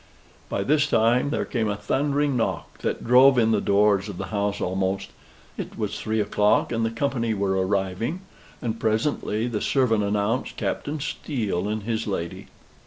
[0.49, 4.29] By this time there came a thundering knock, that drove in the doors of the
[4.33, 5.11] house almost.
[5.57, 8.21] It was three o'clock, and the company were arriving;
[8.63, 12.47] and presently the servant announced Captain Steele and his lady.